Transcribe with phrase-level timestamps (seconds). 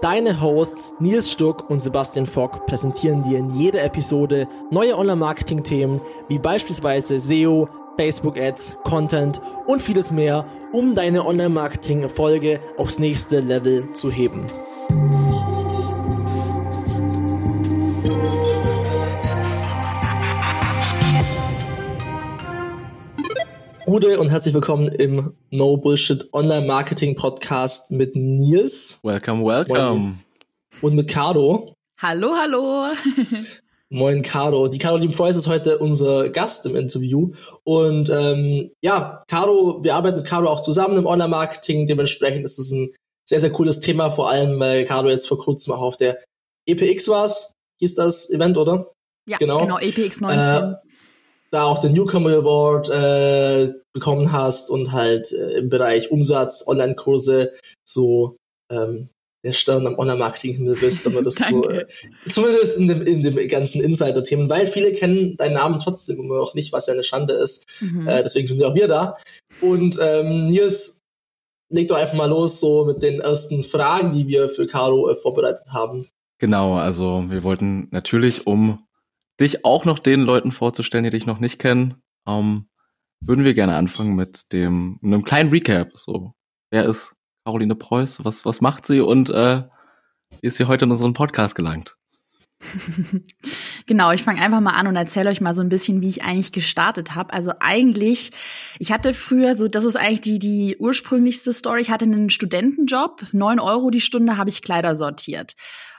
[0.00, 6.38] Deine Hosts Nils Stuck und Sebastian Fock präsentieren dir in jeder Episode neue Online-Marketing-Themen wie
[6.38, 14.46] beispielsweise SEO, Facebook-Ads, Content und vieles mehr, um deine Online-Marketing-Erfolge aufs nächste Level zu heben.
[23.88, 29.00] Gute und herzlich willkommen im No Bullshit Online Marketing Podcast mit Nils.
[29.02, 30.18] Welcome, welcome.
[30.82, 31.72] Und mit Cardo.
[31.98, 32.92] Hallo, hallo.
[33.88, 34.68] Moin, Cardo.
[34.68, 37.32] Die Caroline Preuß ist heute unser Gast im Interview.
[37.64, 41.86] Und ähm, ja, Cardo, wir arbeiten mit Cardo auch zusammen im Online Marketing.
[41.86, 45.72] Dementsprechend ist es ein sehr, sehr cooles Thema, vor allem weil Cardo jetzt vor kurzem
[45.72, 46.22] auch auf der
[46.66, 47.32] EPX war.
[47.78, 48.92] Hieß das Event, oder?
[49.26, 50.40] Ja, genau, genau EPX 19.
[50.40, 50.74] Äh,
[51.50, 57.52] da auch den Newcomer Award äh, bekommen hast und halt äh, im Bereich Umsatz, Online-Kurse
[57.84, 58.36] so
[58.70, 59.08] ähm,
[59.44, 61.86] der Stern am Online-Marketing-Himmel bist, wenn man das so, äh,
[62.26, 66.54] zumindest in dem, in dem ganzen Insider-Themen, weil viele kennen deinen Namen trotzdem immer noch
[66.54, 67.66] nicht, was ja eine Schande ist.
[67.80, 68.06] Mhm.
[68.06, 69.16] Äh, deswegen sind ja auch wir da.
[69.60, 71.00] Und ähm, Nils,
[71.70, 75.16] leg doch einfach mal los, so mit den ersten Fragen, die wir für Caro äh,
[75.16, 76.06] vorbereitet haben.
[76.40, 78.84] Genau, also wir wollten natürlich, um
[79.40, 82.68] dich auch noch den Leuten vorzustellen, die dich noch nicht kennen, ähm,
[83.20, 85.96] würden wir gerne anfangen mit dem einem kleinen Recap.
[85.96, 86.34] So,
[86.70, 87.14] wer ist
[87.44, 88.24] Caroline Preuß?
[88.24, 89.62] Was was macht sie und äh,
[90.30, 91.96] wie ist sie heute in unseren Podcast gelangt?
[93.86, 96.24] genau, ich fange einfach mal an und erzähle euch mal so ein bisschen, wie ich
[96.24, 97.32] eigentlich gestartet habe.
[97.32, 98.32] Also eigentlich,
[98.78, 101.80] ich hatte früher so, das ist eigentlich die die ursprünglichste Story.
[101.80, 105.54] Ich hatte einen Studentenjob, neun Euro die Stunde habe ich Kleider sortiert.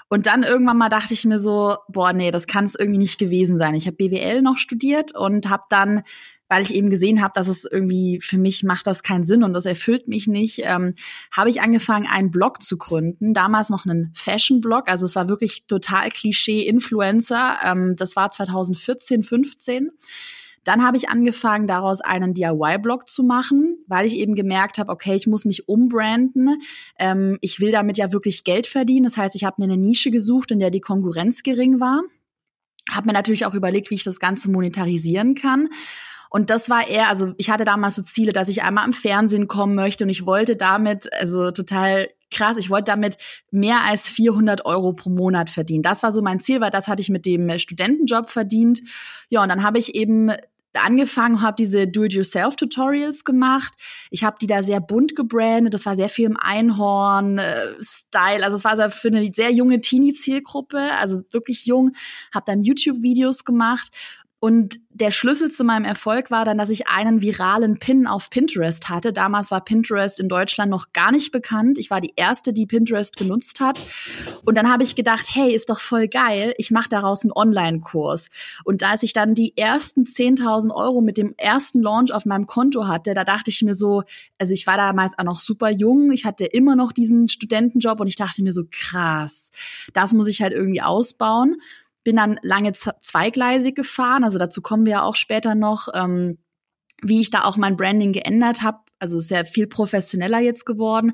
[0.09, 3.19] Und dann irgendwann mal dachte ich mir so, boah, nee, das kann es irgendwie nicht
[3.19, 3.75] gewesen sein.
[3.75, 6.03] Ich habe BWL noch studiert und habe dann
[6.49, 9.53] weil ich eben gesehen habe, dass es irgendwie für mich macht das keinen Sinn und
[9.53, 10.95] das erfüllt mich nicht, ähm,
[11.31, 13.33] habe ich angefangen, einen Blog zu gründen.
[13.35, 17.59] Damals noch einen Fashion-Blog, also es war wirklich total Klischee-Influencer.
[17.63, 19.91] Ähm, das war 2014, 15.
[20.69, 25.15] Dann habe ich angefangen, daraus einen DIY-Blog zu machen, weil ich eben gemerkt habe, okay,
[25.15, 26.61] ich muss mich umbranden.
[26.99, 29.05] Ähm, ich will damit ja wirklich Geld verdienen.
[29.05, 32.03] Das heißt, ich habe mir eine Nische gesucht, in der die Konkurrenz gering war.
[32.91, 35.69] Habe mir natürlich auch überlegt, wie ich das Ganze monetarisieren kann.
[36.29, 39.47] Und das war eher, also ich hatte damals so Ziele, dass ich einmal im Fernsehen
[39.47, 43.17] kommen möchte und ich wollte damit, also total krass, ich wollte damit
[43.51, 45.83] mehr als 400 Euro pro Monat verdienen.
[45.83, 48.81] Das war so mein Ziel, weil das hatte ich mit dem Studentenjob verdient.
[49.29, 50.31] Ja, und dann habe ich eben
[50.73, 53.73] angefangen, habe diese Do-it-yourself-Tutorials gemacht.
[54.11, 55.73] Ich habe die da sehr bunt gebrandet.
[55.73, 58.43] Das war sehr viel im Einhorn-Style.
[58.43, 61.93] also es war für eine sehr junge Teenie-Zielgruppe, also wirklich jung.
[62.33, 63.89] Habe dann YouTube-Videos gemacht
[64.41, 68.87] und der Schlüssel zu meinem Erfolg war dann, dass ich einen viralen Pin auf Pinterest
[68.87, 69.11] hatte.
[69.11, 71.77] Damals war Pinterest in Deutschland noch gar nicht bekannt.
[71.77, 73.81] Ich war die erste, die Pinterest genutzt hat.
[74.45, 76.53] Und dann habe ich gedacht, hey, ist doch voll geil.
[76.57, 78.29] Ich mache daraus einen Online-Kurs.
[78.63, 82.87] Und als ich dann die ersten 10.000 Euro mit dem ersten Launch auf meinem Konto
[82.87, 84.03] hatte, da dachte ich mir so,
[84.37, 86.11] also ich war damals auch noch super jung.
[86.11, 89.51] Ich hatte immer noch diesen Studentenjob und ich dachte mir so, krass,
[89.93, 91.57] das muss ich halt irgendwie ausbauen
[92.03, 96.37] bin dann lange zweigleisig gefahren, also dazu kommen wir ja auch später noch, ähm,
[97.01, 101.13] wie ich da auch mein Branding geändert habe, also sehr viel professioneller jetzt geworden,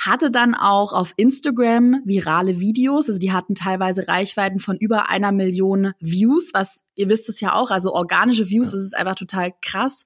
[0.00, 5.30] hatte dann auch auf Instagram virale Videos, also die hatten teilweise Reichweiten von über einer
[5.30, 9.52] Million Views, was ihr wisst es ja auch, also organische Views, das ist einfach total
[9.60, 10.04] krass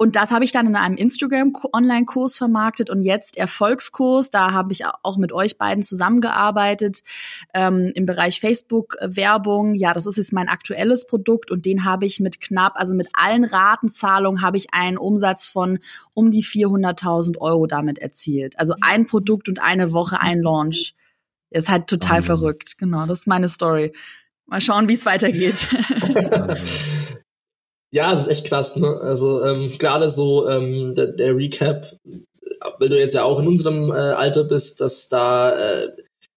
[0.00, 4.30] und das habe ich dann in einem Instagram-Online-Kurs vermarktet und jetzt Erfolgskurs.
[4.30, 7.02] Da habe ich auch mit euch beiden zusammengearbeitet
[7.52, 9.74] ähm, im Bereich Facebook-Werbung.
[9.74, 13.08] Ja, das ist jetzt mein aktuelles Produkt und den habe ich mit knapp, also mit
[13.14, 15.80] allen Ratenzahlungen habe ich einen Umsatz von
[16.14, 18.56] um die 400.000 Euro damit erzielt.
[18.56, 20.94] Also ein Produkt und eine Woche, ein Launch.
[21.50, 22.24] Ist halt total mhm.
[22.24, 22.78] verrückt.
[22.78, 23.92] Genau, das ist meine Story.
[24.46, 25.68] Mal schauen, wie es weitergeht.
[27.90, 29.00] Ja, es ist echt krass, ne?
[29.00, 31.96] Also ähm, gerade so ähm, der, der Recap,
[32.78, 35.88] weil du jetzt ja auch in unserem äh, Alter bist, dass da äh,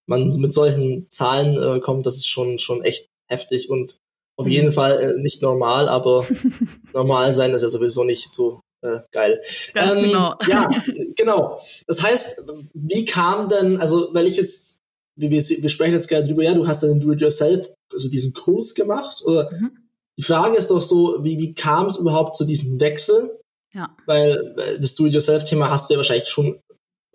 [0.06, 3.98] man mit solchen Zahlen äh, kommt, das ist schon schon echt heftig und
[4.38, 4.74] auf jeden mhm.
[4.74, 6.26] Fall äh, nicht normal, aber
[6.94, 9.42] normal sein ist ja sowieso nicht so äh, geil.
[9.74, 10.36] Ganz ähm, genau.
[10.48, 10.70] Ja,
[11.16, 11.58] genau.
[11.88, 12.44] Das heißt,
[12.74, 14.82] wie kam denn, also weil ich jetzt,
[15.16, 19.22] wir, wir sprechen jetzt gerade drüber, ja, du hast dann Do-it-yourself, also diesen Kurs gemacht,
[19.24, 19.82] oder mhm
[20.22, 23.40] die Frage ist doch so, wie, wie kam es überhaupt zu diesem Wechsel?
[23.74, 23.96] Ja.
[24.06, 26.60] Weil das Do-it-yourself-Thema hast du ja wahrscheinlich schon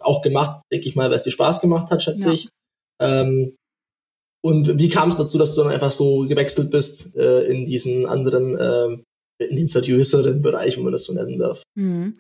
[0.01, 2.33] auch gemacht, denke ich mal, weil es dir Spaß gemacht hat, schätze ja.
[2.33, 2.49] ich.
[3.01, 3.55] Ähm,
[4.43, 8.07] und wie kam es dazu, dass du dann einfach so gewechselt bist äh, in diesen
[8.07, 8.99] anderen, äh,
[9.38, 11.62] in seriöseren Bereich, wenn man das so nennen darf?
[11.75, 12.15] Mhm.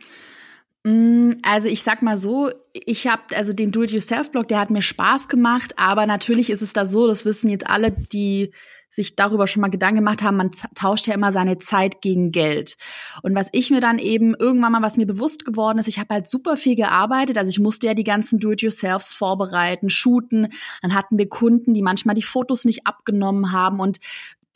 [0.86, 5.28] Mm, also ich sag mal so, ich habe also den Do-it-yourself-Blog, der hat mir Spaß
[5.28, 8.52] gemacht, aber natürlich ist es da so, das wissen jetzt alle, die
[8.96, 12.76] sich darüber schon mal Gedanken gemacht haben, man tauscht ja immer seine Zeit gegen Geld.
[13.22, 16.14] Und was ich mir dann eben irgendwann mal, was mir bewusst geworden ist, ich habe
[16.14, 20.48] halt super viel gearbeitet, also ich musste ja die ganzen Do-it-yourselfs vorbereiten, shooten,
[20.82, 23.98] dann hatten wir Kunden, die manchmal die Fotos nicht abgenommen haben und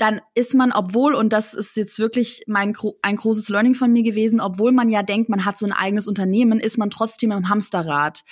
[0.00, 4.02] dann ist man, obwohl, und das ist jetzt wirklich mein ein großes Learning von mir
[4.02, 7.48] gewesen, obwohl man ja denkt, man hat so ein eigenes Unternehmen, ist man trotzdem im
[7.50, 8.22] Hamsterrad.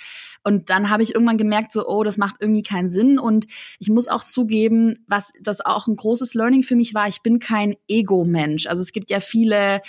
[0.43, 3.19] Und dann habe ich irgendwann gemerkt, so, oh, das macht irgendwie keinen Sinn.
[3.19, 3.45] Und
[3.77, 7.37] ich muss auch zugeben, was das auch ein großes Learning für mich war, ich bin
[7.39, 8.65] kein Ego-Mensch.
[8.65, 9.81] Also es gibt ja viele,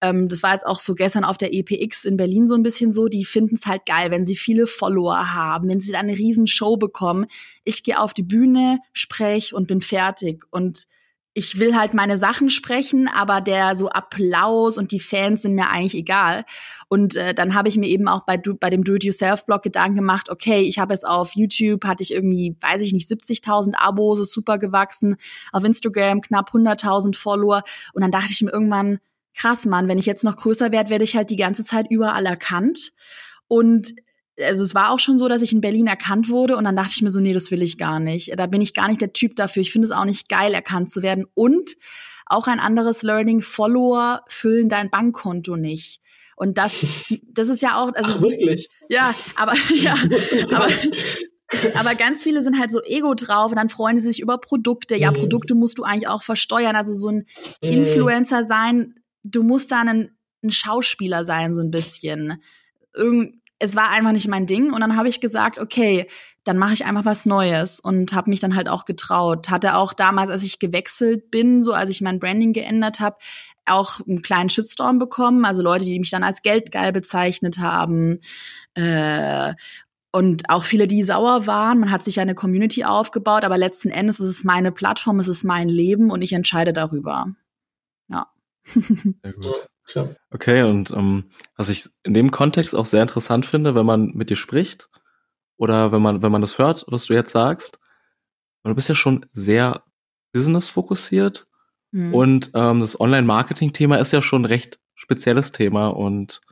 [0.00, 2.90] ähm, das war jetzt auch so gestern auf der EPX in Berlin so ein bisschen
[2.90, 6.18] so, die finden es halt geil, wenn sie viele Follower haben, wenn sie dann eine
[6.18, 7.26] riesen Show bekommen.
[7.64, 10.44] Ich gehe auf die Bühne, spreche und bin fertig.
[10.50, 10.86] Und
[11.34, 15.68] ich will halt meine Sachen sprechen, aber der so Applaus und die Fans sind mir
[15.68, 16.44] eigentlich egal.
[16.88, 20.62] Und äh, dann habe ich mir eben auch bei, bei dem Do-it-yourself-Blog Gedanken gemacht, okay,
[20.62, 24.58] ich habe jetzt auf YouTube, hatte ich irgendwie, weiß ich nicht, 70.000 Abos, ist super
[24.58, 25.16] gewachsen,
[25.52, 27.62] auf Instagram knapp 100.000 Follower.
[27.92, 28.98] Und dann dachte ich mir irgendwann,
[29.34, 32.26] krass, Mann, wenn ich jetzt noch größer werde, werde ich halt die ganze Zeit überall
[32.26, 32.92] erkannt.
[33.46, 33.94] Und
[34.42, 36.92] also es war auch schon so, dass ich in Berlin erkannt wurde und dann dachte
[36.94, 38.38] ich mir so, nee, das will ich gar nicht.
[38.38, 39.62] Da bin ich gar nicht der Typ dafür.
[39.62, 41.26] Ich finde es auch nicht geil, erkannt zu werden.
[41.34, 41.76] Und
[42.26, 46.00] auch ein anderes Learning, Follower füllen dein Bankkonto nicht.
[46.36, 48.14] Und das, das ist ja auch, also.
[48.16, 48.68] Ach, wirklich?
[48.88, 49.94] Ja, aber, ja,
[50.54, 50.68] aber,
[51.74, 54.94] aber ganz viele sind halt so ego drauf und dann freuen sie sich über Produkte.
[54.96, 55.16] Ja, mhm.
[55.16, 56.76] Produkte musst du eigentlich auch versteuern.
[56.76, 57.26] Also so ein
[57.62, 57.70] mhm.
[57.70, 58.94] Influencer sein,
[59.24, 62.42] du musst da ein, ein Schauspieler sein, so ein bisschen.
[62.94, 66.06] Irgend, es war einfach nicht mein Ding und dann habe ich gesagt, okay,
[66.44, 69.50] dann mache ich einfach was Neues und habe mich dann halt auch getraut.
[69.50, 73.16] Hatte auch damals, als ich gewechselt bin, so als ich mein Branding geändert habe,
[73.66, 78.18] auch einen kleinen Shitstorm bekommen, also Leute, die mich dann als geldgeil bezeichnet haben.
[78.74, 79.54] Äh,
[80.10, 81.80] und auch viele, die sauer waren.
[81.80, 85.44] Man hat sich eine Community aufgebaut, aber letzten Endes ist es meine Plattform, es ist
[85.44, 87.26] mein Leben und ich entscheide darüber.
[88.08, 88.28] Ja.
[88.74, 89.68] Sehr gut.
[89.88, 90.16] Klar.
[90.30, 94.28] Okay, und ähm, was ich in dem Kontext auch sehr interessant finde, wenn man mit
[94.28, 94.90] dir spricht
[95.56, 97.80] oder wenn man, wenn man das hört, was du jetzt sagst,
[98.64, 99.82] du bist ja schon sehr
[100.32, 101.46] business-fokussiert
[101.90, 102.14] mhm.
[102.14, 106.42] und ähm, das Online-Marketing-Thema ist ja schon ein recht spezielles Thema und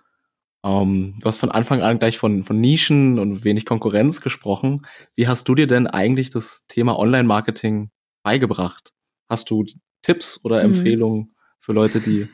[0.64, 4.86] ähm, du hast von Anfang an gleich von, von Nischen und wenig Konkurrenz gesprochen.
[5.14, 7.90] Wie hast du dir denn eigentlich das Thema Online-Marketing
[8.22, 8.94] beigebracht?
[9.28, 9.66] Hast du
[10.00, 10.74] Tipps oder mhm.
[10.74, 12.28] Empfehlungen für Leute, die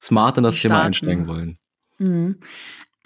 [0.00, 1.58] smart in das Thema einsteigen wollen?
[1.98, 2.38] Mhm.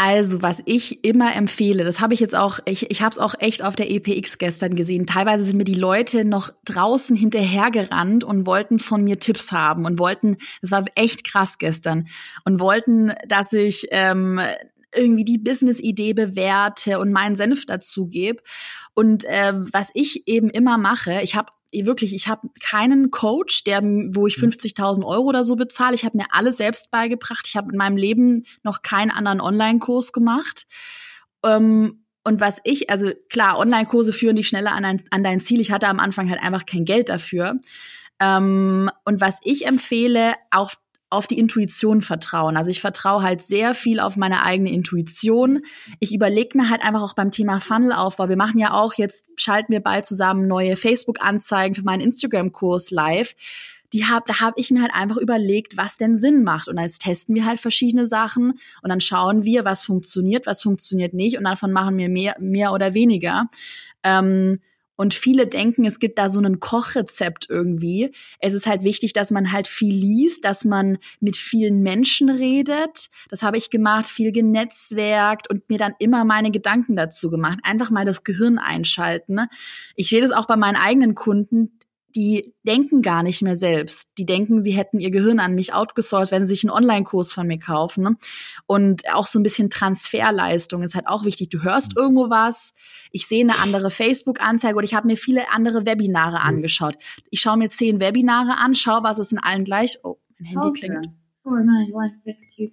[0.03, 3.35] Also, was ich immer empfehle, das habe ich jetzt auch, ich, ich habe es auch
[3.39, 5.05] echt auf der EPX gestern gesehen.
[5.05, 9.99] Teilweise sind mir die Leute noch draußen hinterhergerannt und wollten von mir Tipps haben und
[9.99, 12.09] wollten, das war echt krass gestern,
[12.47, 14.41] und wollten, dass ich ähm,
[14.95, 18.43] irgendwie die Business-Idee bewerte und meinen Senf dazu gebe.
[18.95, 23.83] Und äh, was ich eben immer mache, ich habe wirklich, ich habe keinen Coach, der,
[23.83, 25.05] wo ich 50.000 mhm.
[25.05, 25.95] Euro oder so bezahle.
[25.95, 27.47] Ich habe mir alles selbst beigebracht.
[27.47, 30.67] Ich habe in meinem Leben noch keinen anderen Online-Kurs gemacht.
[31.45, 35.61] Ähm, und was ich, also klar, Online-Kurse führen dich schneller an, ein, an dein Ziel.
[35.61, 37.59] Ich hatte am Anfang halt einfach kein Geld dafür.
[38.21, 40.73] Ähm, und was ich empfehle, auch
[41.11, 42.57] auf die Intuition vertrauen.
[42.57, 45.63] Also ich vertraue halt sehr viel auf meine eigene Intuition.
[45.99, 48.29] Ich überlege mir halt einfach auch beim Thema Funnelaufbau.
[48.29, 53.35] Wir machen ja auch jetzt, schalten wir bald zusammen neue Facebook-Anzeigen für meinen Instagram-Kurs live.
[53.93, 56.69] Die hab, da habe ich mir halt einfach überlegt, was denn Sinn macht.
[56.69, 61.13] Und jetzt testen wir halt verschiedene Sachen und dann schauen wir, was funktioniert, was funktioniert
[61.13, 63.51] nicht und davon machen wir mehr, mehr oder weniger.
[64.05, 64.61] Ähm,
[65.01, 68.13] und viele denken, es gibt da so ein Kochrezept irgendwie.
[68.39, 73.09] Es ist halt wichtig, dass man halt viel liest, dass man mit vielen Menschen redet.
[73.31, 77.61] Das habe ich gemacht, viel genetzwerkt und mir dann immer meine Gedanken dazu gemacht.
[77.63, 79.47] Einfach mal das Gehirn einschalten.
[79.97, 81.80] Ich sehe das auch bei meinen eigenen Kunden
[82.15, 84.11] die denken gar nicht mehr selbst.
[84.19, 87.47] Die denken, sie hätten ihr Gehirn an mich outgesourced, wenn sie sich einen Online-Kurs von
[87.47, 88.05] mir kaufen.
[88.05, 88.17] Ne?
[88.67, 91.49] Und auch so ein bisschen Transferleistung ist halt auch wichtig.
[91.51, 92.03] Du hörst mhm.
[92.03, 92.75] irgendwo was,
[93.11, 96.49] ich sehe eine andere Facebook-Anzeige oder ich habe mir viele andere Webinare mhm.
[96.49, 96.97] angeschaut.
[97.31, 99.99] Ich schaue mir zehn Webinare an, schaue, was ist in allen gleich.
[100.03, 100.81] Oh, mein Handy okay.
[100.81, 101.07] klingelt.
[101.45, 101.91] Oh nein,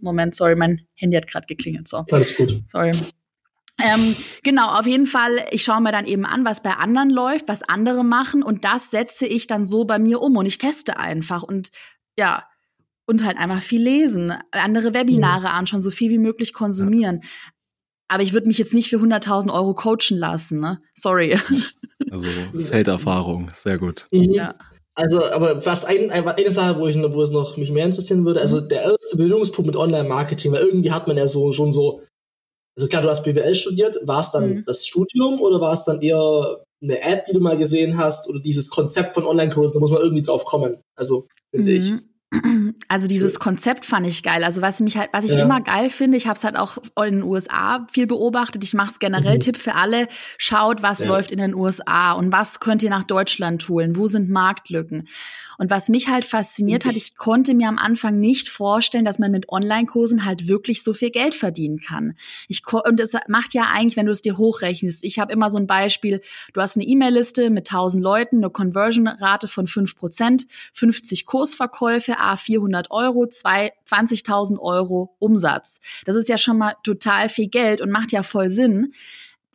[0.01, 1.87] Moment, sorry, mein Handy hat gerade geklingelt.
[1.87, 2.05] So.
[2.11, 2.53] Alles gut.
[2.67, 2.91] Sorry.
[3.79, 7.47] Ähm, genau, auf jeden Fall, ich schaue mir dann eben an, was bei anderen läuft,
[7.47, 10.97] was andere machen und das setze ich dann so bei mir um und ich teste
[10.97, 11.69] einfach und
[12.17, 12.43] ja,
[13.05, 17.21] und halt einfach viel lesen, andere Webinare anschauen, so viel wie möglich konsumieren.
[18.09, 20.79] Aber ich würde mich jetzt nicht für 100.000 Euro coachen lassen, ne?
[20.93, 21.39] Sorry.
[22.09, 24.07] Also Felderfahrung, sehr gut.
[24.13, 24.31] Mhm.
[24.31, 24.55] Ja.
[24.95, 28.39] Also, aber was ein, eine Sache, wo ich wo es noch mich mehr interessieren würde,
[28.39, 32.01] also der erste Bildungspunkt mit Online-Marketing, weil irgendwie hat man ja so schon so,
[32.77, 34.63] also klar, du hast BWL studiert, war es dann mhm.
[34.65, 38.39] das Studium oder war es dann eher eine Ad, die du mal gesehen hast oder
[38.39, 40.77] dieses Konzept von Online-Kursen, da muss man irgendwie drauf kommen.
[40.95, 41.77] Also, finde mhm.
[41.77, 41.93] ich.
[42.89, 44.43] Also dieses Konzept fand ich geil.
[44.43, 45.41] Also was mich halt, was ich ja.
[45.41, 48.63] immer geil finde, ich habe es halt auch in den USA viel beobachtet.
[48.63, 49.39] Ich mache es generell mhm.
[49.41, 50.07] Tipp für alle:
[50.37, 51.07] Schaut, was ja.
[51.07, 53.97] läuft in den USA und was könnt ihr nach Deutschland holen?
[53.97, 55.07] Wo sind Marktlücken?
[55.57, 59.31] Und was mich halt fasziniert hat, ich konnte mir am Anfang nicht vorstellen, dass man
[59.31, 62.13] mit Online-Kursen halt wirklich so viel Geld verdienen kann.
[62.47, 65.03] Ich und es macht ja eigentlich, wenn du es dir hochrechnest.
[65.03, 66.21] Ich habe immer so ein Beispiel:
[66.53, 72.91] Du hast eine E-Mail-Liste mit 1000 Leuten, eine Conversion-Rate von 5%, 50 Kursverkäufe, a 400
[72.91, 75.79] Euro, 20.000 Euro Umsatz.
[76.05, 78.93] Das ist ja schon mal total viel Geld und macht ja voll Sinn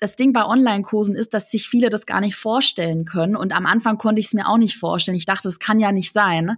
[0.03, 3.37] das Ding bei Online-Kursen ist, dass sich viele das gar nicht vorstellen können.
[3.37, 5.17] Und am Anfang konnte ich es mir auch nicht vorstellen.
[5.17, 6.57] Ich dachte, das kann ja nicht sein.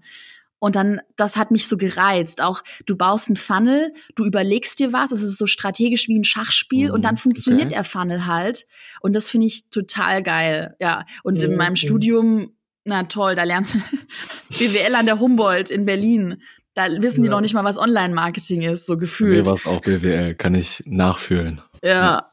[0.58, 2.40] Und dann, das hat mich so gereizt.
[2.40, 6.24] Auch du baust einen Funnel, du überlegst dir was, es ist so strategisch wie ein
[6.24, 7.74] Schachspiel mhm, und dann funktioniert okay.
[7.74, 8.66] der Funnel halt.
[9.02, 10.74] Und das finde ich total geil.
[10.80, 11.04] Ja.
[11.22, 11.86] Und mhm, in meinem okay.
[11.86, 13.78] Studium, na toll, da lernst du
[14.58, 16.42] BWL an der Humboldt in Berlin.
[16.74, 17.24] Da wissen ja.
[17.24, 19.46] die noch nicht mal, was Online-Marketing ist, so gefühlt.
[19.46, 21.62] Mir war auch BWL, kann ich nachfühlen.
[21.82, 21.90] Ja.
[21.90, 22.30] ja.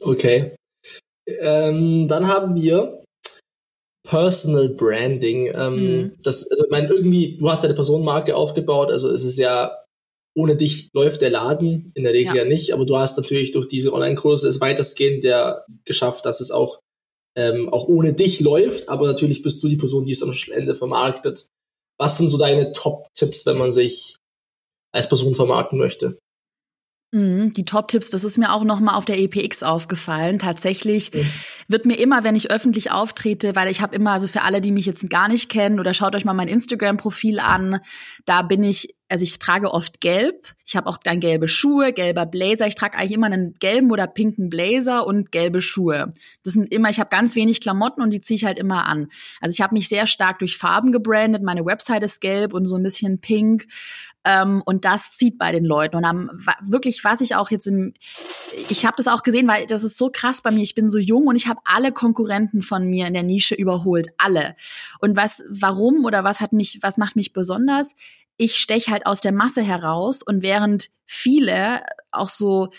[0.00, 0.56] Okay.
[1.26, 3.00] Ähm, dann haben wir
[4.10, 5.52] Personal Branding.
[5.54, 6.12] Ähm, mhm.
[6.22, 9.76] Das, also, ich meine, irgendwie, du hast ja eine Personenmarke aufgebaut, also es ist ja,
[10.34, 13.52] ohne dich läuft der Laden in der Regel ja, ja nicht, aber du hast natürlich
[13.52, 16.80] durch diese Online-Kurse es weitestgehend ja geschafft, dass es auch,
[17.36, 20.74] ähm, auch ohne dich läuft, aber natürlich bist du die Person, die es am Ende
[20.74, 21.48] vermarktet.
[21.98, 24.16] Was sind so deine Top-Tipps, wenn man sich
[24.92, 26.18] als Person vermarkten möchte?
[27.12, 30.38] Mhm, die Top-Tipps, das ist mir auch noch mal auf der EPX aufgefallen.
[30.38, 31.26] Tatsächlich mhm.
[31.66, 34.70] wird mir immer, wenn ich öffentlich auftrete, weil ich habe immer, also für alle, die
[34.70, 37.80] mich jetzt gar nicht kennen, oder schaut euch mal mein Instagram-Profil an,
[38.26, 40.46] da bin ich also ich trage oft gelb.
[40.64, 42.68] Ich habe auch dann gelbe Schuhe, gelber Blazer.
[42.68, 46.12] Ich trage eigentlich immer einen gelben oder pinken Blazer und gelbe Schuhe.
[46.44, 49.08] Das sind immer, ich habe ganz wenig Klamotten und die ziehe ich halt immer an.
[49.40, 51.42] Also ich habe mich sehr stark durch Farben gebrandet.
[51.42, 53.66] Meine Website ist gelb und so ein bisschen pink.
[54.24, 55.96] Ähm, und das zieht bei den Leuten.
[55.96, 56.30] Und am,
[56.62, 57.94] wirklich, was ich auch jetzt im,
[58.68, 60.62] ich habe das auch gesehen, weil das ist so krass bei mir.
[60.62, 64.08] Ich bin so jung und ich habe alle Konkurrenten von mir in der Nische überholt.
[64.18, 64.54] Alle.
[65.00, 67.96] Und was, warum oder was hat mich, was macht mich besonders?
[68.40, 72.70] Ich steche halt aus der Masse heraus und während viele auch so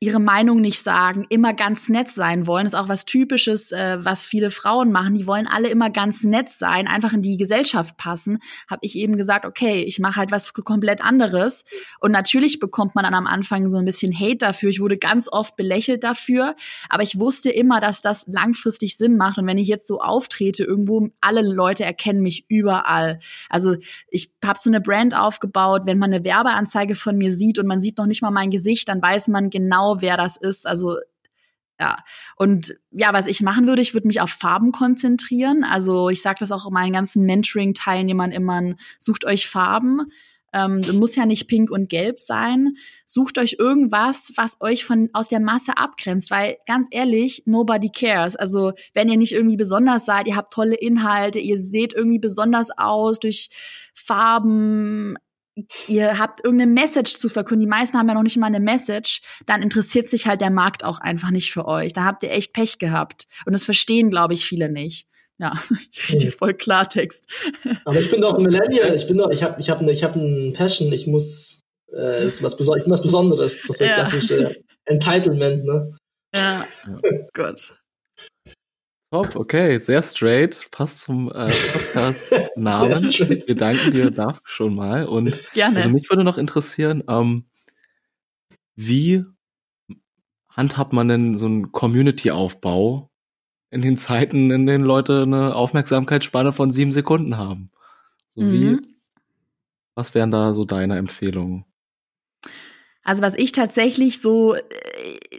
[0.00, 2.66] ihre Meinung nicht sagen, immer ganz nett sein wollen.
[2.66, 5.14] Ist auch was Typisches, äh, was viele Frauen machen.
[5.14, 8.38] Die wollen alle immer ganz nett sein, einfach in die Gesellschaft passen.
[8.70, 11.64] Habe ich eben gesagt, okay, ich mache halt was komplett anderes.
[11.98, 14.70] Und natürlich bekommt man dann am Anfang so ein bisschen Hate dafür.
[14.70, 16.54] Ich wurde ganz oft belächelt dafür,
[16.88, 19.38] aber ich wusste immer, dass das langfristig Sinn macht.
[19.38, 23.18] Und wenn ich jetzt so auftrete, irgendwo, alle Leute erkennen mich überall.
[23.48, 23.74] Also
[24.10, 25.82] ich habe so eine Brand aufgebaut.
[25.86, 28.88] Wenn man eine Werbeanzeige von mir sieht und man sieht noch nicht mal mein Gesicht,
[28.88, 30.66] dann weiß man genau, genau, wer das ist.
[30.66, 30.96] Also
[31.80, 31.98] ja,
[32.36, 35.62] und ja, was ich machen würde, ich würde mich auf Farben konzentrieren.
[35.62, 40.10] Also ich sage das auch meinen ganzen Mentoring-Teilnehmern immer, sucht euch Farben.
[40.52, 42.76] Ähm, muss ja nicht pink und gelb sein.
[43.04, 48.34] Sucht euch irgendwas, was euch von aus der Masse abgrenzt, weil ganz ehrlich, nobody cares.
[48.34, 52.70] Also wenn ihr nicht irgendwie besonders seid, ihr habt tolle Inhalte, ihr seht irgendwie besonders
[52.76, 53.50] aus durch
[53.92, 55.16] Farben,
[55.86, 59.22] ihr habt irgendeine Message zu verkünden, die meisten haben ja noch nicht mal eine Message,
[59.46, 61.92] dann interessiert sich halt der Markt auch einfach nicht für euch.
[61.92, 63.26] Da habt ihr echt Pech gehabt.
[63.46, 65.06] Und das verstehen, glaube ich, viele nicht.
[65.38, 65.54] Ja,
[65.92, 67.26] ich rede hier voll Klartext.
[67.84, 68.94] Aber ich bin doch ein Millennial.
[68.94, 70.92] Ich bin doch, ich habe ich hab, ich hab einen Passion.
[70.92, 71.60] Ich muss,
[71.92, 73.54] äh, ist was, Besonderes, ich bin was Besonderes.
[73.54, 73.94] Das ist das ja.
[73.94, 75.96] klassische Entitlement, ne?
[76.34, 76.64] Ja,
[77.34, 77.72] Gott.
[79.10, 82.90] Top, okay, sehr straight, passt zum äh, Podcast-Namen.
[83.46, 85.06] Wir danken dir dafür schon mal.
[85.06, 85.78] Und Gerne.
[85.78, 87.46] Also mich würde noch interessieren, ähm,
[88.76, 89.24] wie
[90.50, 93.10] handhabt man denn so einen Community-Aufbau
[93.70, 97.70] in den Zeiten, in denen Leute eine Aufmerksamkeitsspanne von sieben Sekunden haben?
[98.34, 98.52] So mhm.
[98.52, 98.78] wie,
[99.94, 101.64] was wären da so deine Empfehlungen?
[103.02, 104.54] Also was ich tatsächlich so,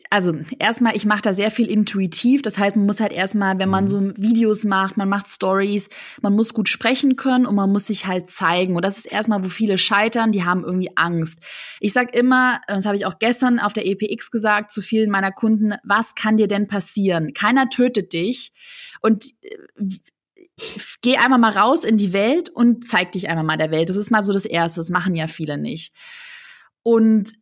[0.09, 2.41] also erstmal, ich mache da sehr viel intuitiv.
[2.41, 3.87] Das heißt, man muss halt erstmal, wenn man mhm.
[3.87, 5.89] so Videos macht, man macht Stories,
[6.21, 8.75] man muss gut sprechen können und man muss sich halt zeigen.
[8.75, 11.39] Und das ist erstmal, wo viele scheitern, die haben irgendwie Angst.
[11.79, 15.31] Ich sag immer, das habe ich auch gestern auf der EPX gesagt, zu vielen meiner
[15.31, 17.33] Kunden, was kann dir denn passieren?
[17.33, 18.51] Keiner tötet dich.
[19.01, 19.87] Und äh,
[21.01, 23.89] geh einmal mal raus in die Welt und zeig dich einmal mal der Welt.
[23.89, 24.79] Das ist mal so das Erste.
[24.81, 25.93] Das machen ja viele nicht.
[26.83, 27.33] Und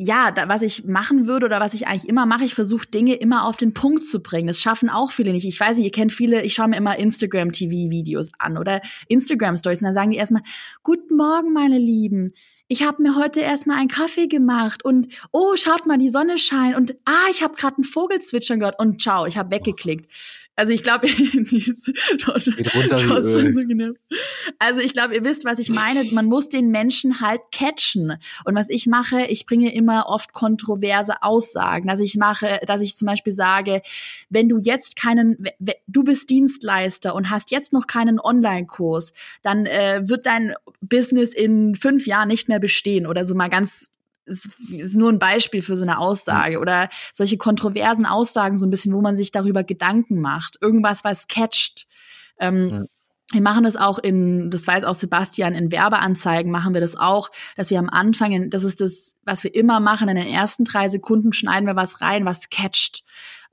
[0.00, 3.14] ja, da, was ich machen würde oder was ich eigentlich immer mache, ich versuche Dinge
[3.14, 4.46] immer auf den Punkt zu bringen.
[4.46, 5.44] Das schaffen auch viele nicht.
[5.44, 9.86] Ich weiß nicht, ihr kennt viele, ich schaue mir immer Instagram-TV-Videos an oder Instagram-Stories und
[9.86, 10.42] dann sagen die erstmal,
[10.84, 12.28] Guten Morgen, meine Lieben.
[12.68, 16.76] Ich habe mir heute erstmal einen Kaffee gemacht und oh, schaut mal, die Sonne scheint
[16.76, 20.06] und ah, ich habe gerade einen Vogel zwitschern gehört und ciao, ich habe weggeklickt.
[20.58, 21.06] Also ich glaube,
[24.58, 26.02] also ich glaube, ihr wisst, was ich meine.
[26.10, 28.16] Man muss den Menschen halt catchen.
[28.44, 31.86] Und was ich mache, ich bringe immer oft kontroverse Aussagen.
[31.86, 33.82] Dass ich mache, dass ich zum Beispiel sage,
[34.30, 35.46] wenn du jetzt keinen,
[35.86, 39.12] du bist Dienstleister und hast jetzt noch keinen Online-Kurs,
[39.42, 43.92] dann äh, wird dein Business in fünf Jahren nicht mehr bestehen oder so mal ganz
[44.28, 48.70] ist, ist nur ein Beispiel für so eine Aussage oder solche kontroversen Aussagen so ein
[48.70, 50.56] bisschen, wo man sich darüber Gedanken macht.
[50.60, 51.86] Irgendwas, was catcht.
[52.38, 52.84] Ähm, ja.
[53.32, 57.30] Wir machen das auch in, das weiß auch Sebastian, in Werbeanzeigen machen wir das auch,
[57.56, 60.88] dass wir am Anfang, das ist das, was wir immer machen, in den ersten drei
[60.88, 63.04] Sekunden schneiden wir was rein, was catcht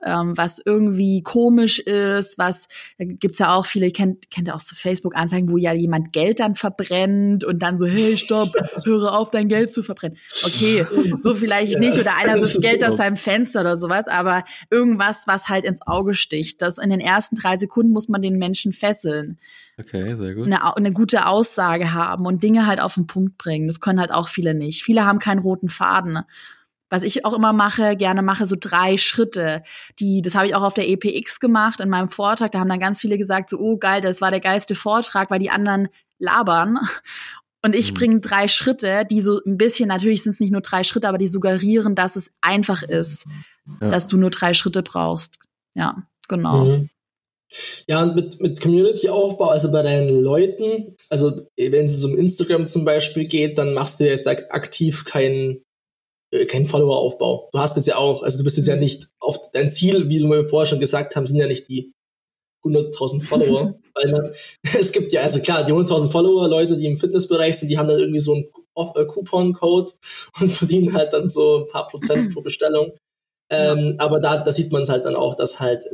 [0.04, 4.60] ähm, was irgendwie komisch ist, was, da gibt's ja auch viele, kennt, kennt ihr auch
[4.60, 8.52] so Facebook-Anzeigen, wo ja jemand Geld dann verbrennt und dann so, hey, stopp,
[8.84, 10.18] höre auf, dein Geld zu verbrennen.
[10.44, 10.86] Okay,
[11.20, 15.24] so vielleicht ja, nicht, oder einer wirft Geld aus seinem Fenster oder sowas, aber irgendwas,
[15.26, 16.60] was halt ins Auge sticht.
[16.62, 19.38] Das in den ersten drei Sekunden muss man den Menschen fesseln.
[19.78, 20.46] Okay, sehr gut.
[20.46, 23.66] Eine, eine gute Aussage haben und Dinge halt auf den Punkt bringen.
[23.66, 24.82] Das können halt auch viele nicht.
[24.82, 26.20] Viele haben keinen roten Faden
[26.90, 29.62] was ich auch immer mache, gerne mache, so drei Schritte.
[29.98, 32.52] Die, das habe ich auch auf der EPX gemacht in meinem Vortrag.
[32.52, 35.40] Da haben dann ganz viele gesagt, so, oh geil, das war der geilste Vortrag, weil
[35.40, 35.88] die anderen
[36.18, 36.78] labern.
[37.62, 37.96] Und ich mhm.
[37.96, 41.18] bringe drei Schritte, die so ein bisschen, natürlich sind es nicht nur drei Schritte, aber
[41.18, 43.26] die suggerieren, dass es einfach ist,
[43.80, 43.90] ja.
[43.90, 45.40] dass du nur drei Schritte brauchst.
[45.74, 46.64] Ja, genau.
[46.64, 46.90] Mhm.
[47.86, 52.84] Ja, und mit, mit Community-Aufbau, also bei deinen Leuten, also wenn es um Instagram zum
[52.84, 55.64] Beispiel geht, dann machst du jetzt aktiv keinen
[56.44, 57.48] kein Follower-Aufbau.
[57.52, 60.20] Du hast jetzt ja auch, also du bist jetzt ja nicht auf dein Ziel, wie
[60.20, 61.92] wir vorher schon gesagt haben, sind ja nicht die
[62.64, 63.74] 100.000 Follower.
[63.96, 64.32] weil man,
[64.78, 67.88] es gibt ja, also klar, die 100.000 Follower, Leute, die im Fitnessbereich sind, die haben
[67.88, 68.44] dann irgendwie so einen
[68.94, 69.90] äh, Coupon-Code
[70.40, 72.92] und verdienen halt dann so ein paar Prozent pro Bestellung.
[73.50, 74.04] Ähm, ja.
[74.04, 75.86] Aber da, da sieht man es halt dann auch, dass halt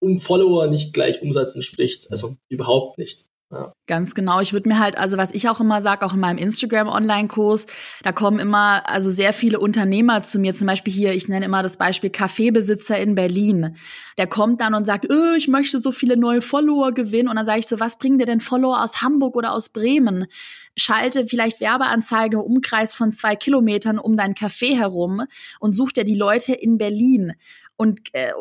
[0.00, 2.10] um Follower nicht gleich Umsatz entspricht.
[2.10, 3.26] Also überhaupt nicht.
[3.52, 3.70] Ja.
[3.86, 4.40] Ganz genau.
[4.40, 7.66] Ich würde mir halt, also was ich auch immer sage, auch in meinem Instagram-Online-Kurs,
[8.02, 10.54] da kommen immer also sehr viele Unternehmer zu mir.
[10.54, 13.76] Zum Beispiel hier, ich nenne immer das Beispiel Kaffeebesitzer in Berlin.
[14.16, 17.28] Der kommt dann und sagt, öh, ich möchte so viele neue Follower gewinnen.
[17.28, 20.26] Und dann sage ich so, was bringen dir denn Follower aus Hamburg oder aus Bremen?
[20.74, 25.24] Schalte vielleicht Werbeanzeige im Umkreis von zwei Kilometern um dein Café herum
[25.60, 27.34] und such dir die Leute in Berlin.
[27.76, 28.32] Und äh,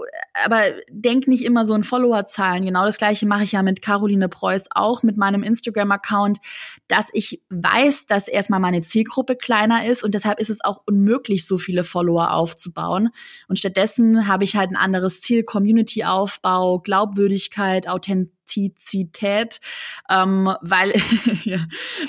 [0.46, 2.66] aber denk nicht immer so in Followerzahlen.
[2.66, 6.40] Genau das gleiche mache ich ja mit Caroline Preuß auch mit meinem Instagram-Account,
[6.88, 11.48] dass ich weiß, dass erstmal meine Zielgruppe kleiner ist und deshalb ist es auch unmöglich,
[11.48, 13.10] so viele Follower aufzubauen.
[13.48, 19.60] Und stattdessen habe ich halt ein anderes Ziel: Community-Aufbau, Glaubwürdigkeit, Authentizität Authentizität,
[20.10, 20.94] ähm, weil,
[21.44, 21.60] ja,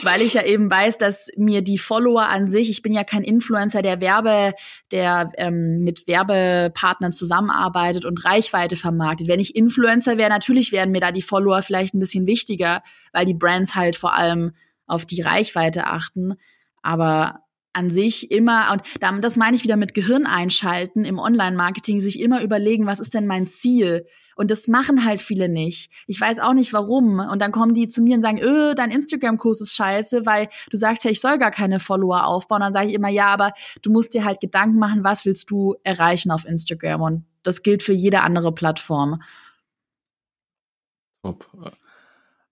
[0.03, 3.23] weil ich ja eben weiß, dass mir die Follower an sich, ich bin ja kein
[3.23, 4.55] Influencer, der Werbe,
[4.91, 9.29] der ähm, mit Werbepartnern zusammenarbeitet und Reichweite vermarktet.
[9.29, 13.25] Wenn ich Influencer wäre, natürlich wären mir da die Follower vielleicht ein bisschen wichtiger, weil
[13.25, 14.53] die Brands halt vor allem
[14.87, 16.35] auf die Reichweite achten.
[16.83, 17.41] Aber
[17.73, 22.43] an sich immer, und das meine ich wieder mit Gehirn einschalten im Online-Marketing, sich immer
[22.43, 24.07] überlegen, was ist denn mein Ziel?
[24.35, 25.93] Und das machen halt viele nicht.
[26.07, 27.19] Ich weiß auch nicht warum.
[27.21, 30.77] Und dann kommen die zu mir und sagen, öh, dein Instagram-Kurs ist scheiße, weil du
[30.77, 32.61] sagst ja, ich soll gar keine Follower aufbauen.
[32.61, 35.77] Dann sage ich immer, ja, aber du musst dir halt Gedanken machen, was willst du
[35.85, 37.03] erreichen auf Instagram?
[37.03, 39.23] Und das gilt für jede andere Plattform.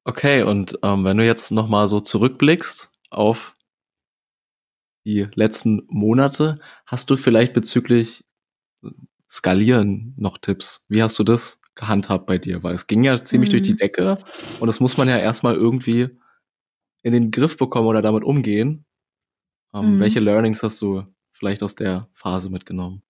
[0.04, 3.56] Okay, und ähm, wenn du jetzt nochmal so zurückblickst auf
[5.04, 8.24] die letzten Monate, hast du vielleicht bezüglich
[9.28, 10.84] Skalieren noch Tipps?
[10.88, 12.62] Wie hast du das gehandhabt bei dir?
[12.62, 13.52] Weil es ging ja ziemlich mhm.
[13.52, 13.76] durch die mhm.
[13.76, 14.18] Decke
[14.58, 16.08] und das muss man ja erstmal irgendwie
[17.02, 18.84] in den Griff bekommen oder damit umgehen.
[19.72, 20.00] Ähm, mhm.
[20.00, 23.02] Welche Learnings hast du vielleicht aus der Phase mitgenommen?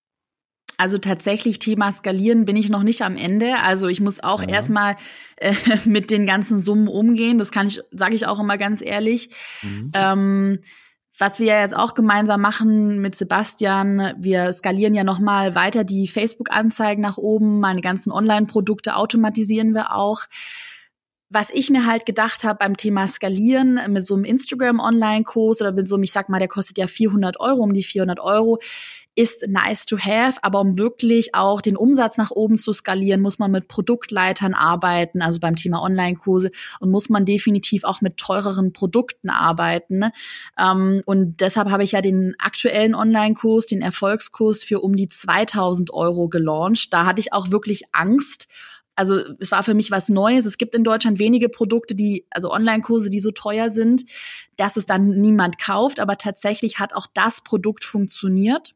[0.77, 3.59] Also tatsächlich Thema Skalieren bin ich noch nicht am Ende.
[3.59, 4.49] Also ich muss auch ja.
[4.49, 4.97] erstmal
[5.37, 5.53] äh,
[5.85, 7.37] mit den ganzen Summen umgehen.
[7.37, 9.29] Das kann ich, sage ich auch immer ganz ehrlich.
[9.63, 9.93] Mhm.
[9.95, 10.59] Ähm,
[11.21, 16.09] was wir ja jetzt auch gemeinsam machen mit Sebastian, wir skalieren ja nochmal weiter die
[16.09, 20.23] Facebook-Anzeigen nach oben, meine ganzen Online-Produkte automatisieren wir auch.
[21.29, 25.87] Was ich mir halt gedacht habe beim Thema Skalieren mit so einem Instagram-Online-Kurs oder mit
[25.87, 28.59] so einem, ich sag mal, der kostet ja 400 Euro, um die 400 Euro,
[29.17, 33.39] ist nice to have, aber um wirklich auch den Umsatz nach oben zu skalieren, muss
[33.39, 38.73] man mit Produktleitern arbeiten, also beim Thema Online-Kurse und muss man definitiv auch mit teureren
[38.73, 40.11] Produkten arbeiten.
[40.59, 45.93] Ähm, und deshalb habe ich ja den aktuellen Online-Kurs, den Erfolgskurs für um die 2000
[45.93, 46.93] Euro gelauncht.
[46.93, 48.47] Da hatte ich auch wirklich Angst,
[49.01, 50.45] also es war für mich was Neues.
[50.45, 54.05] Es gibt in Deutschland wenige Produkte, die, also Online-Kurse, die so teuer sind,
[54.59, 56.01] dass es dann niemand kauft.
[56.01, 58.75] Aber tatsächlich hat auch das Produkt funktioniert.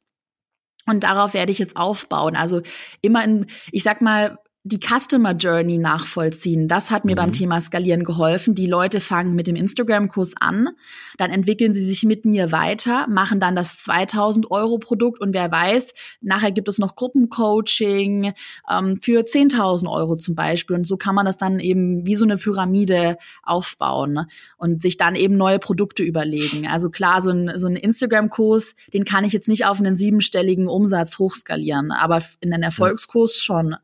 [0.86, 2.36] Und darauf werde ich jetzt aufbauen.
[2.36, 2.62] Also
[3.00, 6.68] immer in, ich sag mal, die Customer Journey nachvollziehen.
[6.68, 7.16] Das hat mir mhm.
[7.16, 8.54] beim Thema Skalieren geholfen.
[8.54, 10.70] Die Leute fangen mit dem Instagram-Kurs an,
[11.18, 15.52] dann entwickeln sie sich mit mir weiter, machen dann das 2000 Euro Produkt und wer
[15.52, 18.32] weiß, nachher gibt es noch Gruppencoaching
[18.70, 20.76] ähm, für 10.000 Euro zum Beispiel.
[20.76, 25.14] Und so kann man das dann eben wie so eine Pyramide aufbauen und sich dann
[25.14, 26.66] eben neue Produkte überlegen.
[26.66, 30.68] Also klar, so ein, so ein Instagram-Kurs, den kann ich jetzt nicht auf einen siebenstelligen
[30.68, 33.76] Umsatz hochskalieren, aber in einen Erfolgskurs schon.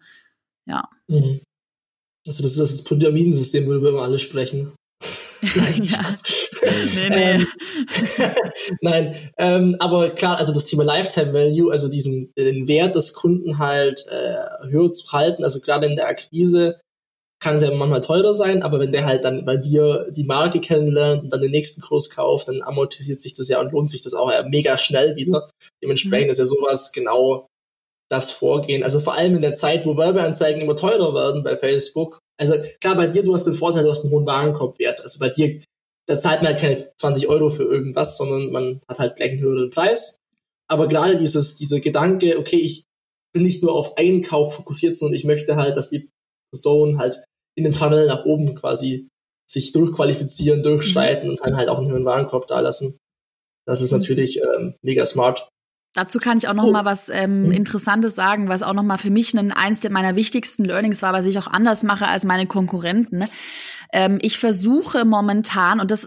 [0.69, 0.89] Ja.
[1.09, 1.41] Mhm.
[2.27, 4.73] Also das ist das Pyramidensystem, worüber wir alle sprechen.
[5.57, 6.11] Nein, ja.
[6.95, 7.47] nee, nee.
[8.21, 8.33] Ähm,
[8.83, 13.59] Nein, ähm, aber klar, also das Thema Lifetime Value, also diesen den Wert des Kunden
[13.59, 16.81] halt äh, höher zu halten, also gerade in der Akquise
[17.43, 20.61] kann es ja manchmal teurer sein, aber wenn der halt dann bei dir die Marke
[20.61, 24.03] kennenlernt und dann den nächsten Kurs kauft, dann amortisiert sich das ja und lohnt sich
[24.03, 25.49] das auch ja mega schnell wieder.
[25.83, 26.31] Dementsprechend mhm.
[26.33, 27.47] ist ja sowas genau
[28.11, 28.83] das Vorgehen.
[28.83, 32.19] Also vor allem in der Zeit, wo Werbeanzeigen immer teurer werden bei Facebook.
[32.39, 35.01] Also klar, bei dir, du hast den Vorteil, du hast einen hohen Warenkorbwert.
[35.01, 35.63] Also bei dir,
[36.07, 39.41] da zahlt man halt keine 20 Euro für irgendwas, sondern man hat halt gleich einen
[39.41, 40.17] höheren Preis.
[40.69, 42.85] Aber gerade dieses, dieser Gedanke, okay, ich
[43.33, 46.09] bin nicht nur auf Einkauf fokussiert, sondern ich möchte halt, dass die
[46.53, 47.23] Personen halt
[47.57, 49.09] in den Funnel nach oben quasi
[49.49, 51.31] sich durchqualifizieren, durchschreiten mhm.
[51.35, 52.99] und dann halt auch einen höheren Warenkorb da lassen.
[53.67, 53.99] Das ist mhm.
[53.99, 55.49] natürlich ähm, mega smart.
[55.93, 56.73] Dazu kann ich auch noch oh.
[56.73, 57.53] mal was ähm, mhm.
[57.53, 61.13] Interessantes sagen, was auch noch mal für mich ein, eins der meiner wichtigsten Learnings war,
[61.13, 63.25] was ich auch anders mache als meine Konkurrenten.
[63.93, 66.07] Ähm, ich versuche momentan, und das,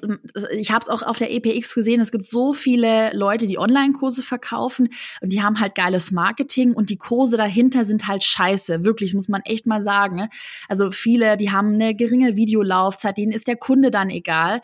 [0.51, 4.23] ich habe es auch auf der EPX gesehen, es gibt so viele Leute, die Online-Kurse
[4.23, 4.89] verkaufen
[5.21, 8.85] und die haben halt geiles Marketing und die Kurse dahinter sind halt scheiße.
[8.85, 10.29] Wirklich, muss man echt mal sagen.
[10.69, 14.61] Also viele, die haben eine geringe Videolaufzeit, denen ist der Kunde dann egal.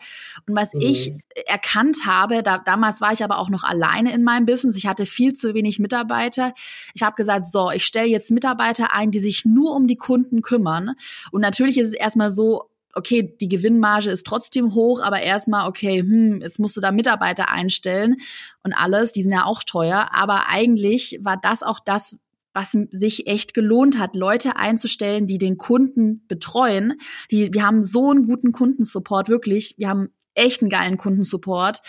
[0.48, 0.80] Und was mhm.
[0.80, 1.12] ich
[1.46, 5.04] erkannt habe, da, damals war ich aber auch noch alleine in meinem Business, ich hatte
[5.10, 6.54] viel zu wenig Mitarbeiter.
[6.94, 10.42] Ich habe gesagt, so, ich stelle jetzt Mitarbeiter ein, die sich nur um die Kunden
[10.42, 10.94] kümmern.
[11.32, 16.00] Und natürlich ist es erstmal so, okay, die Gewinnmarge ist trotzdem hoch, aber erstmal, okay,
[16.00, 18.16] hm, jetzt musst du da Mitarbeiter einstellen
[18.64, 22.16] und alles, die sind ja auch teuer, aber eigentlich war das auch das,
[22.52, 26.94] was sich echt gelohnt hat, Leute einzustellen, die den Kunden betreuen.
[27.30, 29.74] Die, wir haben so einen guten Kundensupport, wirklich.
[29.78, 31.80] Wir haben echt einen geilen Kundensupport.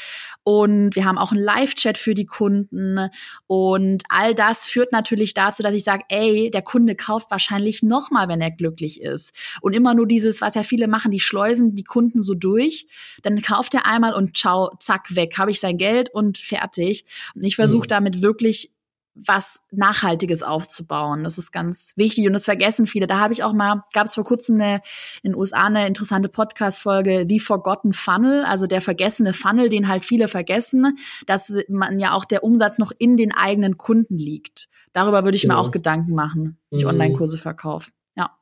[0.43, 3.09] Und wir haben auch einen Live-Chat für die Kunden.
[3.47, 8.27] Und all das führt natürlich dazu, dass ich sage, ey, der Kunde kauft wahrscheinlich nochmal,
[8.27, 9.33] wenn er glücklich ist.
[9.61, 12.87] Und immer nur dieses, was ja viele machen, die schleusen die Kunden so durch.
[13.21, 17.05] Dann kauft er einmal und ciao, zack, weg, habe ich sein Geld und fertig.
[17.35, 17.89] Und ich versuche mhm.
[17.89, 18.71] damit wirklich
[19.13, 21.23] was Nachhaltiges aufzubauen.
[21.23, 23.07] Das ist ganz wichtig und das vergessen viele.
[23.07, 24.81] Da habe ich auch mal, gab es vor kurzem eine,
[25.21, 30.05] in den USA eine interessante Podcast-Folge, The Forgotten Funnel, also der vergessene Funnel, den halt
[30.05, 30.97] viele vergessen,
[31.27, 34.69] dass man ja auch der Umsatz noch in den eigenen Kunden liegt.
[34.93, 35.55] Darüber würde ich genau.
[35.55, 36.91] mir auch Gedanken machen, wenn ich mhm.
[36.91, 37.91] Online-Kurse verkaufe.
[38.15, 38.37] Ja.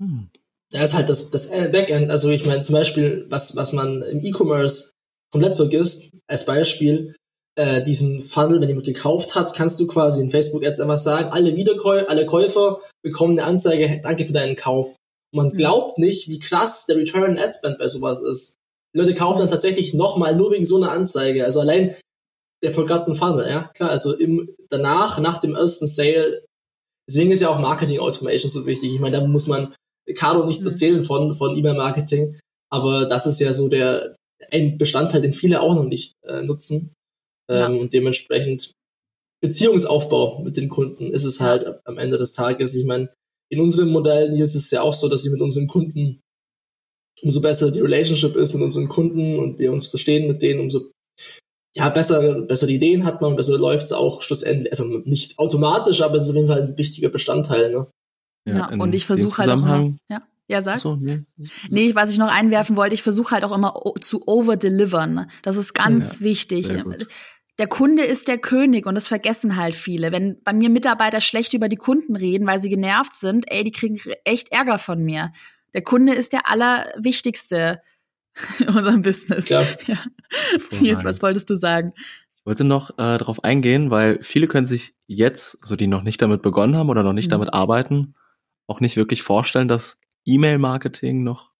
[0.00, 0.30] Hm.
[0.70, 4.20] Da ist halt das, das Backend, also ich meine zum Beispiel, was, was man im
[4.20, 4.92] E-Commerce
[5.30, 7.14] komplett vergisst, als Beispiel,
[7.56, 11.30] äh, diesen Funnel, wenn jemand gekauft hat, kannst du quasi in Facebook Ads einfach sagen,
[11.30, 14.96] alle Wiederkäufer, alle Käufer bekommen eine Anzeige, danke für deinen Kauf.
[15.32, 15.56] Und man mhm.
[15.56, 18.56] glaubt nicht, wie krass der Return Ad Spend bei sowas ist.
[18.94, 21.44] Die Leute kaufen dann tatsächlich nochmal nur wegen so einer Anzeige.
[21.44, 21.96] Also allein
[22.62, 26.44] der Forgotten Funnel, ja, klar, also im, danach, nach dem ersten Sale,
[27.08, 28.94] deswegen ist ja auch Marketing Automation so wichtig.
[28.94, 29.74] Ich meine, da muss man
[30.14, 30.70] Caro nichts mhm.
[30.70, 32.38] erzählen von, von E-Mail-Marketing,
[32.70, 34.14] aber das ist ja so der,
[34.50, 36.94] ein Bestandteil, den viele auch noch nicht äh, nutzen.
[37.50, 37.68] Ja.
[37.68, 38.72] Ähm, und dementsprechend
[39.42, 42.74] Beziehungsaufbau mit den Kunden ist es halt am Ende des Tages.
[42.74, 43.12] Ich meine,
[43.50, 46.20] in unseren Modellen hier ist es ja auch so, dass wir mit unseren Kunden,
[47.22, 50.92] umso besser die Relationship ist mit unseren Kunden und wir uns verstehen mit denen, umso
[51.74, 56.16] ja, besser, bessere Ideen hat man, besser läuft es auch schlussendlich, also nicht automatisch, aber
[56.16, 57.72] es ist auf jeden Fall ein wichtiger Bestandteil.
[57.72, 57.86] Ne?
[58.46, 60.22] Ja, ja und ich versuche halt auch immer, ja.
[60.48, 60.80] Ja, sag.
[60.80, 61.24] So, nee.
[61.68, 65.30] nee, was ich noch einwerfen wollte, ich versuche halt auch immer zu overdelivern.
[65.42, 66.70] Das ist ganz ja, wichtig.
[67.58, 70.10] Der Kunde ist der König und das vergessen halt viele.
[70.10, 73.70] Wenn bei mir Mitarbeiter schlecht über die Kunden reden, weil sie genervt sind, ey, die
[73.70, 75.32] kriegen echt Ärger von mir.
[75.74, 77.80] Der Kunde ist der allerwichtigste
[78.58, 79.48] in unserem Business.
[79.48, 79.62] Ja.
[79.86, 79.98] ja.
[80.80, 81.92] Jetzt, was wolltest du sagen?
[82.36, 86.20] Ich wollte noch äh, darauf eingehen, weil viele können sich jetzt, also die noch nicht
[86.20, 87.32] damit begonnen haben oder noch nicht mhm.
[87.32, 88.14] damit arbeiten,
[88.66, 91.50] auch nicht wirklich vorstellen, dass E-Mail-Marketing noch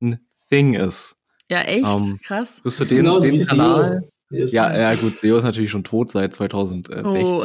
[0.00, 1.16] ein Thing ist.
[1.48, 1.86] Ja, echt?
[1.86, 2.60] Ähm, Krass.
[2.62, 4.08] Bist du den, den Kanal?
[4.30, 4.52] Yes.
[4.52, 7.04] Ja, ja, gut, SEO ist natürlich schon tot seit 2016.
[7.04, 7.44] Oh.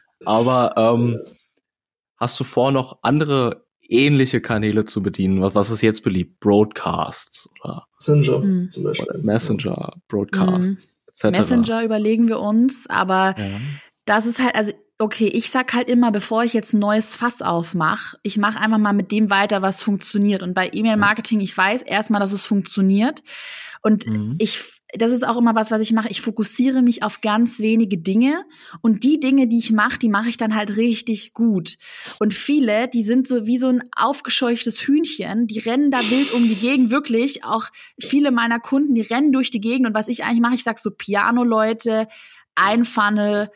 [0.24, 1.20] Aber ähm,
[2.16, 5.40] hast du vor, noch andere ähnliche Kanäle zu bedienen?
[5.40, 6.38] Was, was ist jetzt beliebt?
[6.40, 8.70] Broadcasts oder Messenger mhm.
[8.70, 9.20] zum Beispiel.
[9.22, 11.28] Messenger, Broadcasts, mhm.
[11.30, 11.38] etc.
[11.38, 13.46] Messenger überlegen wir uns, aber ja.
[14.04, 17.40] das ist halt, also okay, ich sag halt immer, bevor ich jetzt ein neues Fass
[17.40, 20.42] aufmache, ich mache einfach mal mit dem weiter, was funktioniert.
[20.42, 23.22] Und bei E-Mail-Marketing, ich weiß erstmal, dass es funktioniert.
[23.80, 24.34] Und mhm.
[24.38, 24.60] ich,
[24.94, 26.08] das ist auch immer was, was ich mache.
[26.08, 28.44] Ich fokussiere mich auf ganz wenige Dinge
[28.80, 31.78] und die Dinge, die ich mache, die mache ich dann halt richtig gut.
[32.18, 36.42] Und viele, die sind so wie so ein aufgescheuchtes Hühnchen, die rennen da wild um
[36.42, 37.44] die Gegend, wirklich.
[37.44, 37.66] Auch
[38.00, 40.80] viele meiner Kunden, die rennen durch die Gegend und was ich eigentlich mache, ich sag
[40.80, 42.08] so Piano-Leute,
[42.56, 43.50] ein Funnel,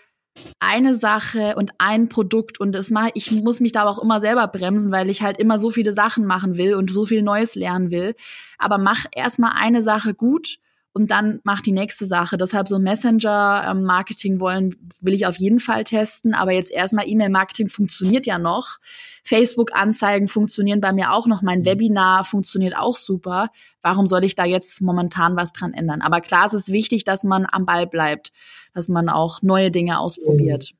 [0.60, 4.20] eine Sache und ein Produkt und das mache ich muss mich da aber auch immer
[4.20, 7.54] selber bremsen, weil ich halt immer so viele Sachen machen will und so viel Neues
[7.54, 8.14] lernen will.
[8.58, 10.58] Aber mach erstmal eine Sache gut
[10.94, 12.36] und dann mach die nächste Sache.
[12.36, 16.34] Deshalb so Messenger-Marketing ähm, wollen, will ich auf jeden Fall testen.
[16.34, 18.78] Aber jetzt erstmal E-Mail-Marketing funktioniert ja noch.
[19.24, 21.40] Facebook-Anzeigen funktionieren bei mir auch noch.
[21.40, 21.64] Mein mhm.
[21.64, 23.48] Webinar funktioniert auch super.
[23.80, 26.02] Warum soll ich da jetzt momentan was dran ändern?
[26.02, 28.30] Aber klar, es ist wichtig, dass man am Ball bleibt,
[28.74, 30.72] dass man auch neue Dinge ausprobiert.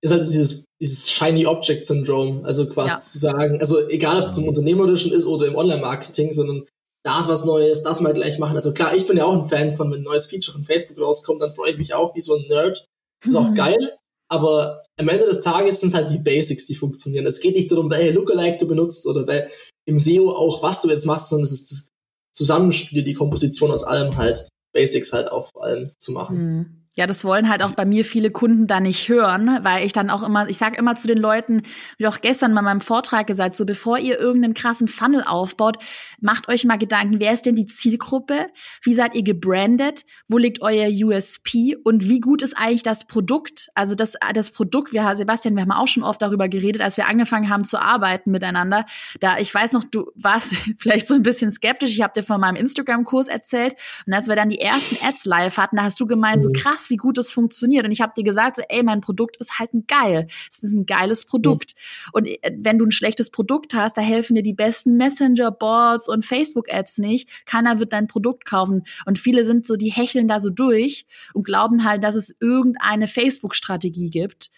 [0.00, 2.46] Ist halt dieses, dieses Shiny Object Syndrome.
[2.46, 3.00] Also quasi ja.
[3.00, 6.64] zu sagen, also egal ob es im Unternehmerischen ist oder im Online-Marketing, sondern
[7.08, 8.54] da ist was Neues, das mal gleich machen.
[8.54, 11.00] Also klar, ich bin ja auch ein Fan von, wenn ein neues Feature von Facebook
[11.00, 12.84] rauskommt, dann freue ich mich auch wie so ein Nerd.
[13.24, 13.96] Ist auch geil,
[14.30, 17.24] aber am Ende des Tages sind es halt die Basics, die funktionieren.
[17.24, 19.48] Es geht nicht darum, welche Lookalike du benutzt oder weil
[19.86, 21.88] im SEO auch, was du jetzt machst, sondern es ist das
[22.34, 26.36] Zusammenspiel, die Komposition aus allem halt, Basics halt auch vor allem zu machen.
[26.36, 26.77] Mhm.
[26.98, 30.10] Ja, das wollen halt auch bei mir viele Kunden da nicht hören, weil ich dann
[30.10, 31.62] auch immer, ich sage immer zu den Leuten,
[31.96, 35.78] wie auch gestern bei meinem Vortrag gesagt, so bevor ihr irgendeinen krassen Funnel aufbaut,
[36.20, 38.48] macht euch mal Gedanken, wer ist denn die Zielgruppe?
[38.82, 40.06] Wie seid ihr gebrandet?
[40.26, 41.76] Wo liegt euer USP?
[41.84, 43.68] Und wie gut ist eigentlich das Produkt?
[43.76, 47.06] Also das, das Produkt, wir, Sebastian, wir haben auch schon oft darüber geredet, als wir
[47.06, 48.86] angefangen haben zu arbeiten miteinander.
[49.20, 51.90] Da, ich weiß noch, du warst vielleicht so ein bisschen skeptisch.
[51.90, 53.76] Ich habe dir von meinem Instagram-Kurs erzählt.
[54.04, 56.54] Und als wir dann die ersten Ads live hatten, da hast du gemeint, so mhm.
[56.88, 57.84] Krass, wie gut es funktioniert.
[57.84, 60.28] Und ich habe dir gesagt, so, ey, mein Produkt ist halt ein geil.
[60.50, 61.74] Es ist ein geiles Produkt.
[61.74, 62.10] Mhm.
[62.12, 66.24] Und äh, wenn du ein schlechtes Produkt hast, da helfen dir die besten Messenger-Boards und
[66.24, 67.46] Facebook-Ads nicht.
[67.46, 68.84] Keiner wird dein Produkt kaufen.
[69.06, 73.08] Und viele sind so, die hecheln da so durch und glauben halt, dass es irgendeine
[73.08, 74.50] Facebook-Strategie gibt.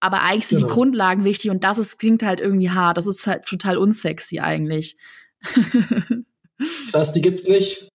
[0.00, 0.68] Aber eigentlich sind genau.
[0.68, 2.96] die Grundlagen wichtig und das ist, klingt halt irgendwie hart.
[2.96, 4.96] Das ist halt total unsexy eigentlich.
[6.90, 7.88] Krass, die gibt's nicht.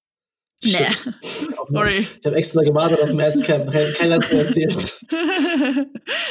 [0.64, 0.88] Nee.
[1.70, 2.08] Sorry.
[2.20, 3.72] Ich habe extra gewartet auf dem Adscamp.
[3.98, 5.06] Keiner hat mir erzählt.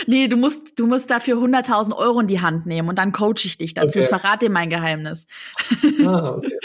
[0.06, 3.44] nee, du musst, du musst dafür 100.000 Euro in die Hand nehmen und dann coache
[3.44, 3.98] ich dich dazu.
[3.98, 4.08] Okay.
[4.08, 5.26] Verrate dir mein Geheimnis.
[6.04, 6.58] ah, okay.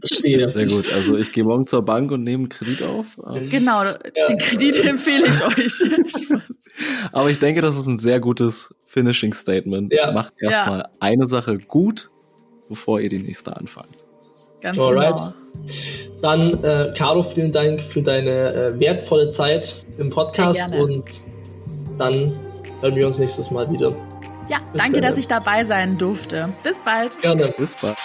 [0.00, 0.48] Verstehe.
[0.50, 0.92] Sehr gut.
[0.92, 3.18] Also ich gehe morgen zur Bank und nehme einen Kredit auf.
[3.34, 3.98] Ähm, genau, ja.
[4.28, 5.82] den Kredit empfehle ich euch.
[7.12, 9.92] Aber ich denke, das ist ein sehr gutes Finishing Statement.
[9.92, 10.12] Ja.
[10.12, 10.90] Macht erstmal ja.
[11.00, 12.10] eine Sache gut,
[12.68, 14.04] bevor ihr die nächste anfangt.
[14.60, 15.16] Ganz Alright.
[15.16, 15.34] genau.
[16.20, 21.04] Dann, äh, Caro, vielen Dank für deine äh, wertvolle Zeit im Podcast und
[21.96, 22.32] dann
[22.80, 23.94] hören wir uns nächstes Mal wieder.
[24.48, 25.10] Ja, Bis danke, dann.
[25.10, 26.48] dass ich dabei sein durfte.
[26.62, 27.20] Bis bald.
[27.20, 27.54] Gerne.
[27.56, 27.96] Bis bald.